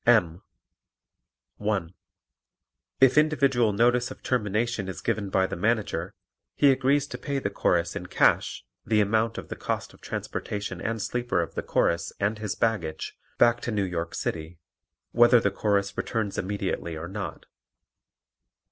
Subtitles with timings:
[0.07, 0.41] M.
[1.57, 1.93] (1)
[2.99, 6.15] If individual notice of termination is given by the Manager,
[6.55, 10.81] he agrees to pay the Chorus in cash the amount of the cost of transportation
[10.81, 14.57] and sleeper of the Chorus and his baggage back to New York City,
[15.11, 17.45] whether the Chorus returns immediately or not.